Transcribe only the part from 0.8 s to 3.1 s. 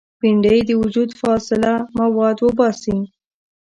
وجود فاضله مواد وباسي